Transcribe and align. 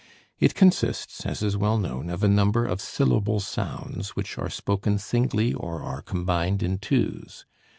It 0.39 0.55
consists, 0.55 1.27
as 1.27 1.43
is 1.43 1.55
well 1.55 1.77
known, 1.77 2.09
of 2.09 2.23
a 2.23 2.27
number 2.27 2.65
of 2.65 2.81
syllable 2.81 3.39
sounds 3.39 4.15
which 4.15 4.35
are 4.39 4.49
spoken 4.49 4.97
singly 4.97 5.53
or 5.53 5.83
are 5.83 6.01
combined 6.01 6.63
in 6.63 6.79
twos. 6.79 7.45